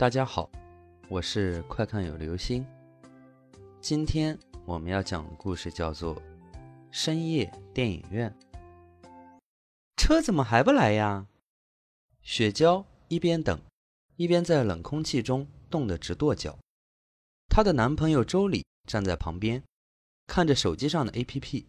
[0.00, 0.50] 大家好，
[1.10, 2.66] 我是快看有流星。
[3.82, 6.16] 今天我们要讲的故事叫做
[6.90, 8.34] 《深夜电影院》。
[9.98, 11.26] 车怎么还不来呀？
[12.22, 13.60] 雪娇一边等，
[14.16, 16.58] 一边在冷空气中冻得直跺脚。
[17.50, 19.62] 她的男朋友周礼站在旁边，
[20.26, 21.66] 看着手机上的 APP，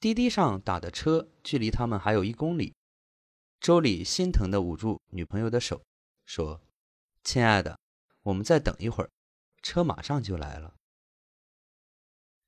[0.00, 2.72] 滴滴上打的车距离他们还有一公里。
[3.60, 5.82] 周礼心疼地捂住女朋友的手，
[6.24, 6.58] 说。
[7.24, 7.78] 亲爱的，
[8.22, 9.10] 我们再等一会儿，
[9.62, 10.74] 车马上就来了。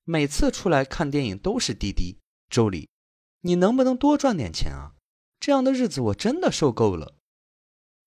[0.03, 2.89] 每次出来看电影都是滴滴，周礼，
[3.41, 4.95] 你能不能多赚点钱啊？
[5.41, 7.17] 这样的日子我真的受够了。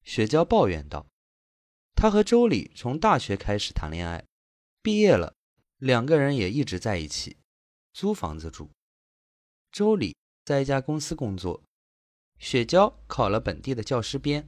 [0.04, 1.08] 雪娇抱怨道。
[1.96, 4.24] 她和周礼从大学开始谈恋爱，
[4.82, 5.34] 毕业了，
[5.78, 7.38] 两个人也一直在一起，
[7.94, 8.70] 租房子住。
[9.72, 11.64] 周礼在一家公司工作，
[12.38, 14.48] 雪娇考了本地的教师编。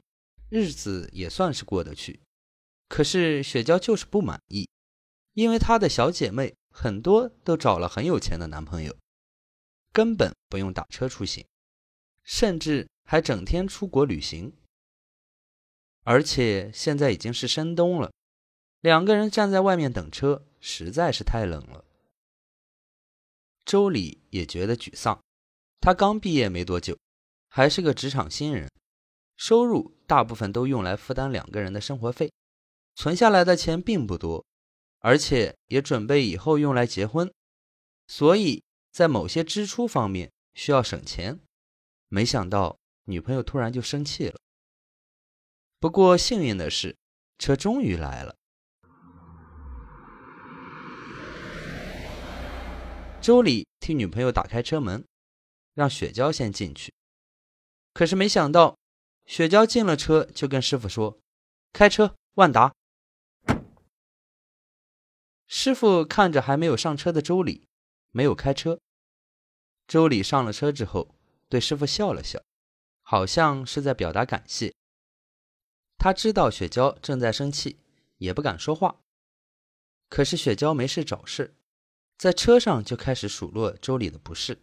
[0.50, 2.20] 日子也算是过得去，
[2.88, 4.68] 可是雪娇就是不满意，
[5.34, 8.96] 因为她的小姐妹很多都找了很有钱的男朋友，
[9.92, 11.46] 根本不用打车出行，
[12.24, 14.52] 甚至还整天出国旅行。
[16.02, 18.10] 而且现在已经是深冬了，
[18.80, 21.84] 两个人站在外面等车实在是太冷了。
[23.64, 25.22] 周礼也觉得沮丧，
[25.80, 26.98] 他刚毕业没多久，
[27.48, 28.68] 还是个职场新人。
[29.40, 32.30] 收入大部分都用来负担两个人的生活费，
[32.94, 34.44] 存下来的钱并不多，
[34.98, 37.32] 而且也准备以后用来结婚，
[38.06, 41.40] 所以在某些支出方面需要省钱。
[42.08, 44.38] 没想到女朋友突然就生气了。
[45.78, 46.94] 不过幸运的是，
[47.38, 48.36] 车终于来了。
[53.22, 55.02] 周礼替女朋友打开车门，
[55.72, 56.92] 让雪娇先进去，
[57.94, 58.76] 可是没想到。
[59.26, 61.18] 雪娇进了车，就跟师傅说
[61.72, 62.74] ：“开车，万达。”
[65.46, 67.66] 师傅看着还没有上车的周礼，
[68.10, 68.80] 没有开车。
[69.86, 71.14] 周礼上了车之后，
[71.48, 72.40] 对师傅笑了笑，
[73.02, 74.72] 好像是在表达感谢。
[75.98, 77.78] 他知道雪娇正在生气，
[78.18, 79.00] 也不敢说话。
[80.08, 81.54] 可是雪娇没事找事，
[82.16, 84.60] 在车上就开始数落周礼的不是，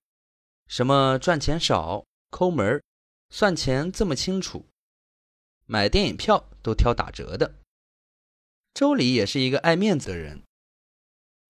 [0.67, 2.83] 什么赚钱少、抠门儿。
[3.29, 4.65] 算钱这么清楚，
[5.65, 7.55] 买电影票都挑打折的。
[8.73, 10.43] 周礼也是一个爱面子的人，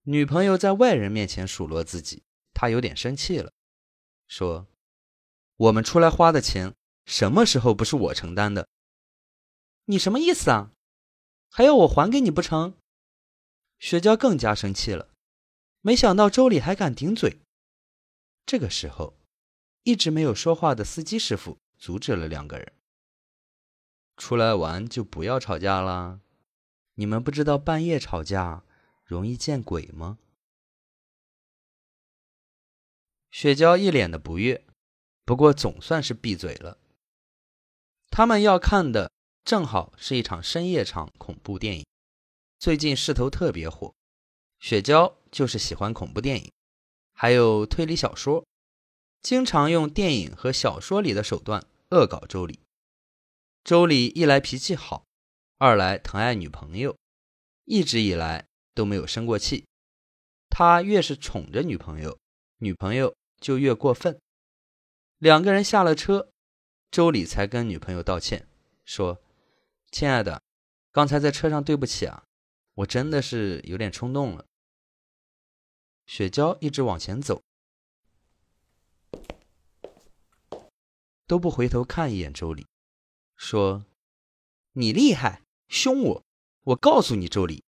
[0.04, 2.24] 女朋友在外人面前数落自己，
[2.54, 3.52] 他有点生气了，
[4.28, 4.68] 说
[5.58, 6.74] ：“我们出来花的钱，
[7.06, 8.68] 什么时候不是我承担的？
[9.86, 10.72] 你什么意思啊？
[11.50, 12.78] 还要我还给你不成？”
[13.80, 15.10] 雪娇更加生气了，
[15.82, 17.38] 没想到周礼还敢顶嘴。
[18.46, 19.14] 这个时候，
[19.84, 21.58] 一直没有说话的司机师傅。
[21.78, 22.74] 阻止了两个人。
[24.18, 26.22] 出来玩就不要吵架啦！
[26.96, 28.64] 你们不知道半夜吵架
[29.04, 30.18] 容易见鬼吗？
[33.30, 34.66] 雪娇一脸的不悦，
[35.24, 36.80] 不过总算是闭嘴了。
[38.10, 39.12] 他们要看的
[39.44, 41.86] 正好是一场深夜场恐怖电影，
[42.58, 43.94] 最近势头特别火。
[44.60, 46.52] 雪娇就是喜欢恐怖电影，
[47.14, 48.44] 还有推理小说。
[49.28, 52.62] 经常用电影和小说里的手段恶搞周礼。
[53.62, 55.04] 周礼一来脾气好，
[55.58, 56.98] 二来疼爱女朋友，
[57.66, 59.66] 一直以来都没有生过气。
[60.50, 62.18] 他越是宠着女朋友，
[62.60, 64.18] 女朋友就越过分。
[65.18, 66.30] 两个人下了车，
[66.90, 68.48] 周礼才跟女朋友道歉，
[68.86, 69.22] 说
[69.92, 70.42] ：“亲爱的，
[70.94, 72.24] 刚才在车上对不起啊，
[72.76, 74.46] 我真的是有点冲动了。”
[76.08, 77.44] 雪娇一直往前走。
[81.28, 82.66] 都不回头看一眼周礼，
[83.36, 83.86] 说
[84.74, 86.24] ：“你厉害，凶我！
[86.64, 87.64] 我告诉你，周礼，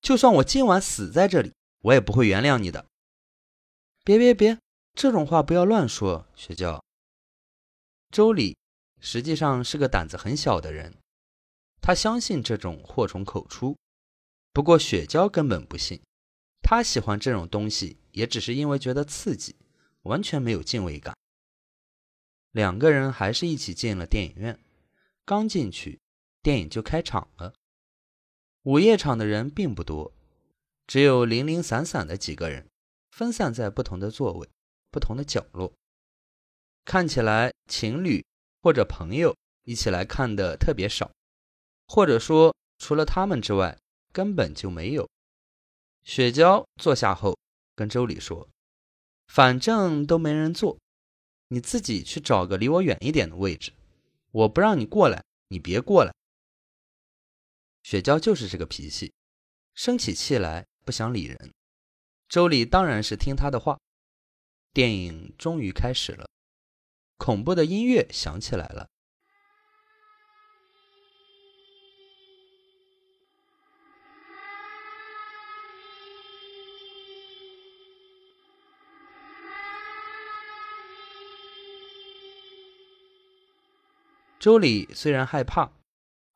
[0.00, 2.86] 就算我今晚死在这里，我也不会原谅你的。”
[4.02, 4.58] 别别别，
[4.94, 6.26] 这种话不要乱说。
[6.34, 6.82] 雪娇，
[8.10, 8.56] 周礼
[9.00, 10.98] 实际上是个胆子很小的人，
[11.80, 13.76] 他相信这种祸从口出。
[14.54, 16.00] 不过雪娇根本不信，
[16.62, 19.54] 他喜欢这种东西，也只是因为觉得刺激，
[20.02, 21.14] 完全没有敬畏感。
[22.52, 24.58] 两个人还是一起进了电影院。
[25.24, 26.00] 刚进去，
[26.42, 27.54] 电影就开场了。
[28.62, 30.12] 午夜场的人并不多，
[30.86, 32.68] 只有零零散散的几个人，
[33.10, 34.48] 分散在不同的座位、
[34.90, 35.72] 不同的角落。
[36.84, 38.24] 看起来情侣
[38.60, 41.10] 或者朋友一起来看的特别少，
[41.86, 43.78] 或者说除了他们之外
[44.12, 45.08] 根本就没有。
[46.02, 47.38] 雪娇坐下后
[47.76, 48.48] 跟周礼说
[49.28, 50.76] ：“反正都没人坐。”
[51.52, 53.74] 你自己去找个离我远一点的位置，
[54.30, 56.10] 我不让你过来，你别过来。
[57.82, 59.12] 雪娇就是这个脾气，
[59.74, 61.52] 生起气来不想理人。
[62.26, 63.78] 周礼当然是听他的话。
[64.72, 66.26] 电影终于开始了，
[67.18, 68.88] 恐怖的音乐响起来了。
[84.42, 85.70] 周礼虽然害怕，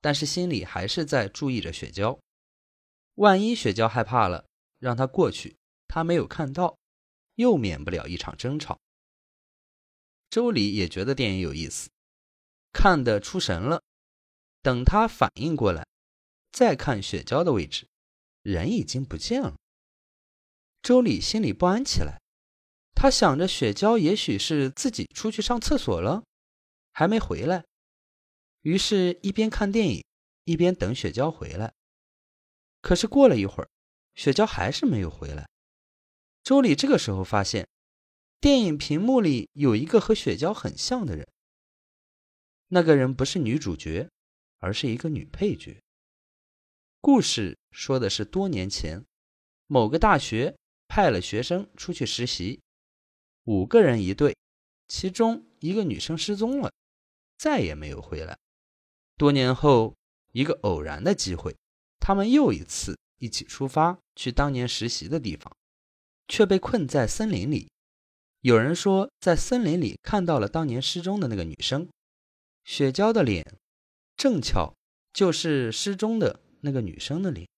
[0.01, 2.17] 但是心里还是在注意着雪娇。
[3.17, 4.47] 万一雪娇害怕了，
[4.79, 5.57] 让他过去，
[5.89, 6.79] 他没有看到，
[7.35, 8.79] 又免不了一场争吵。
[10.31, 11.91] 周礼也觉得电影有意思，
[12.73, 13.83] 看得出神了。
[14.63, 15.85] 等他反应过来，
[16.53, 17.89] 再看雪娇的位置，
[18.43, 19.57] 人已经不见了。
[20.81, 22.21] 周礼心里不安起来，
[22.95, 26.23] 他想着雪娇也许是自己出去上厕所了，
[26.93, 27.65] 还没回来。
[28.67, 30.05] 于是，一边看电影，
[30.43, 31.73] 一边等雪娇回来。
[32.81, 33.71] 可是过了一会儿，
[34.17, 35.49] 雪娇还是没有回来。
[36.43, 37.69] 周礼这个时候发现，
[38.41, 41.29] 电影屏幕里有一个和雪娇很像的人。
[42.67, 44.11] 那个人不是女主角，
[44.59, 45.81] 而是一个女配角。
[47.01, 49.07] 故事说的是多年前，
[49.69, 50.57] 某个大学
[50.89, 52.61] 派了学生出去实习，
[53.45, 54.37] 五个人一队，
[54.89, 56.73] 其中一个女生失踪了，
[57.39, 58.37] 再也没有回来。
[59.17, 59.97] 多年后，
[60.33, 61.57] 一个偶然的机会，
[61.99, 65.51] 他们又一次一起出发去当年实习的地方，
[66.29, 67.71] 却被困在森林里。
[68.43, 71.89] 有人说，在森林里看到了当年失踪的那个女生，
[72.65, 73.43] 雪娇的脸，
[74.17, 74.75] 正巧
[75.15, 77.49] 就是失踪的那个女生的脸。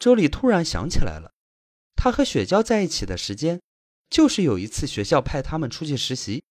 [0.00, 1.32] 周礼突然想起来了，
[1.94, 3.60] 他和雪娇在一起的时间，
[4.08, 6.42] 就是有一次学校派他们出去实习，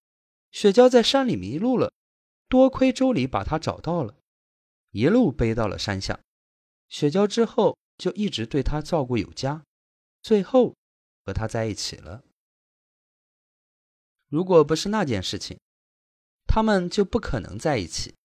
[0.51, 1.91] 雪娇在山里迷路了。
[2.49, 4.15] 多亏周礼把他找到了，
[4.89, 6.19] 一路背到了山下。
[6.87, 9.63] 雪娇之后就一直对他照顾有加，
[10.23, 10.75] 最后
[11.23, 12.23] 和他在一起了。
[14.27, 15.59] 如果不是那件事情，
[16.47, 18.15] 他们就不可能在一起。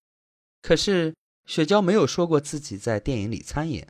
[0.62, 3.86] 可是雪娇没有说过自己在电影里参演。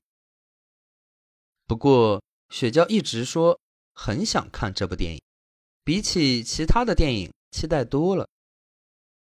[1.67, 3.61] 不过雪娇一直说
[3.95, 5.23] 很想看这部电影，
[5.85, 8.29] 比起其他的电影期待多了。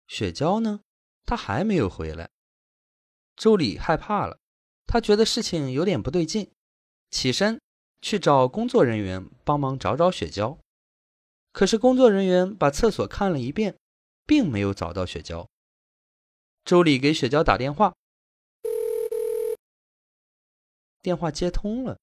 [0.07, 0.81] 雪娇呢？
[1.27, 2.29] 他还没有回来，
[3.35, 4.39] 周礼害怕了，
[4.87, 6.49] 他觉得事情有点不对劲，
[7.11, 7.59] 起身
[8.01, 10.57] 去找工作人员帮忙找找雪娇。
[11.51, 13.75] 可是工作人员把厕所看了一遍，
[14.25, 15.45] 并没有找到雪娇。
[16.63, 17.93] 周礼给雪娇打电话，
[21.01, 21.99] 电话接通了，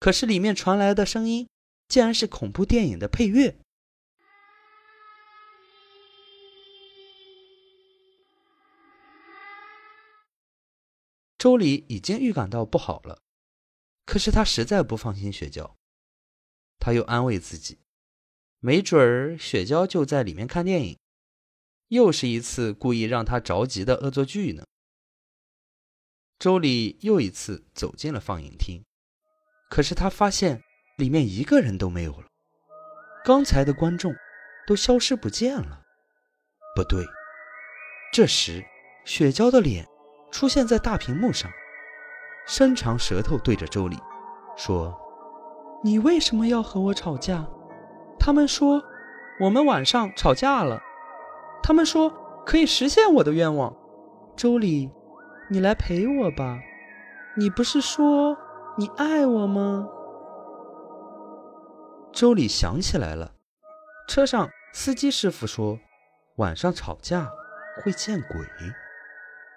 [0.00, 1.46] 可是里面传来的声音
[1.86, 3.58] 竟然是恐怖电影的配乐。
[11.42, 13.20] 周礼已经预感到不好了，
[14.06, 15.76] 可是他实在不放心雪娇，
[16.78, 17.80] 他又安慰自己，
[18.60, 20.96] 没准儿雪娇就在里面看电影，
[21.88, 24.64] 又是一次故意让他着急的恶作剧呢。
[26.38, 28.84] 周礼又一次走进了放映厅，
[29.68, 30.62] 可是他发现
[30.96, 32.28] 里面一个人都没有了，
[33.24, 34.14] 刚才的观众
[34.64, 35.82] 都消失不见了。
[36.76, 37.04] 不对，
[38.12, 38.64] 这时
[39.04, 39.88] 雪娇的脸。
[40.32, 41.48] 出现在大屏幕上，
[42.46, 43.96] 伸长舌头对着周礼
[44.56, 44.98] 说
[45.84, 47.46] ：“你为什么要和我吵架？”
[48.18, 48.82] 他们说
[49.38, 50.82] ：“我们晚上吵架了。”
[51.62, 52.10] 他们说
[52.44, 53.76] ：“可以实现我的愿望。”
[54.34, 54.90] 周礼，
[55.50, 56.58] 你来陪我吧。
[57.36, 58.36] 你不是说
[58.76, 59.86] 你爱我吗？
[62.12, 63.32] 周礼想起来了，
[64.08, 65.78] 车上司机师傅说，
[66.36, 67.28] 晚上吵架
[67.82, 68.38] 会见鬼。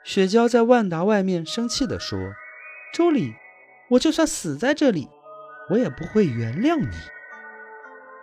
[0.05, 2.19] 雪娇在万达外面生气地说
[2.93, 3.33] ：“周礼，
[3.89, 5.09] 我就算死在这里，
[5.71, 6.95] 我也不会原谅你。”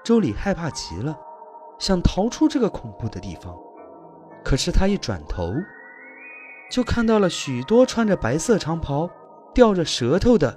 [0.04, 1.18] 周礼害怕极了，
[1.80, 3.52] 想逃出这个恐怖的地方。
[4.44, 5.52] 可是他一转头，
[6.70, 9.10] 就看到了许多穿着白色长袍、
[9.52, 10.56] 吊着舌头的。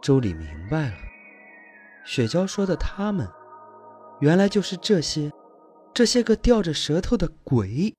[0.00, 0.96] 周礼明白了，
[2.04, 3.28] 雪娇说的他们，
[4.20, 5.32] 原来就是这些，
[5.92, 7.92] 这些个吊着舌头的鬼。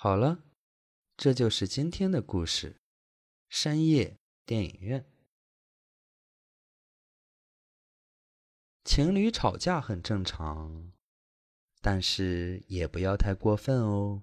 [0.00, 0.44] 好了，
[1.16, 2.76] 这就是今天的故事。
[3.48, 5.04] 深夜电影院，
[8.84, 10.92] 情侣吵架很正常，
[11.80, 14.22] 但是也不要太过分哦。